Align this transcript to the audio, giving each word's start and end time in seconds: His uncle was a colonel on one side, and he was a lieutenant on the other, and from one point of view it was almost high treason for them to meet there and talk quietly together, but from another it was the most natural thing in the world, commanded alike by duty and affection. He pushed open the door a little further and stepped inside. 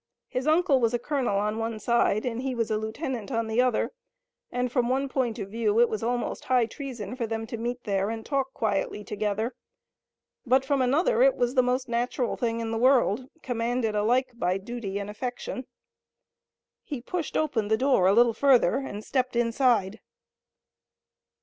His 0.27 0.47
uncle 0.47 0.79
was 0.81 0.95
a 0.95 0.97
colonel 0.97 1.37
on 1.37 1.59
one 1.59 1.77
side, 1.77 2.25
and 2.25 2.41
he 2.41 2.55
was 2.55 2.71
a 2.71 2.77
lieutenant 2.79 3.31
on 3.31 3.45
the 3.45 3.61
other, 3.61 3.91
and 4.51 4.71
from 4.71 4.89
one 4.89 5.07
point 5.07 5.37
of 5.37 5.51
view 5.51 5.79
it 5.79 5.89
was 5.89 6.01
almost 6.01 6.45
high 6.45 6.65
treason 6.65 7.15
for 7.15 7.27
them 7.27 7.45
to 7.45 7.55
meet 7.55 7.83
there 7.83 8.09
and 8.09 8.25
talk 8.25 8.51
quietly 8.51 9.03
together, 9.03 9.53
but 10.43 10.65
from 10.65 10.81
another 10.81 11.21
it 11.21 11.35
was 11.35 11.53
the 11.53 11.61
most 11.61 11.87
natural 11.87 12.35
thing 12.35 12.61
in 12.61 12.71
the 12.71 12.79
world, 12.79 13.29
commanded 13.43 13.93
alike 13.93 14.31
by 14.33 14.57
duty 14.57 14.97
and 14.97 15.07
affection. 15.07 15.67
He 16.81 16.99
pushed 16.99 17.37
open 17.37 17.67
the 17.67 17.77
door 17.77 18.07
a 18.07 18.13
little 18.13 18.33
further 18.33 18.77
and 18.77 19.03
stepped 19.03 19.35
inside. 19.35 19.99